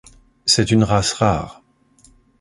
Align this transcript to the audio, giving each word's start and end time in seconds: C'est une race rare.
C'est 0.47 0.71
une 0.71 0.83
race 0.83 1.13
rare. 1.13 1.61